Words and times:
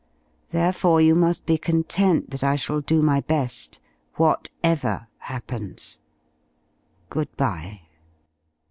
Therefore 0.49 0.99
you 0.99 1.13
must 1.13 1.45
be 1.45 1.59
content 1.59 2.31
that 2.31 2.43
I 2.43 2.55
shall 2.55 2.81
do 2.81 3.03
my 3.03 3.19
best, 3.21 3.79
whatever 4.15 5.09
happens. 5.19 5.99
Good 7.11 7.37
bye." 7.37 7.81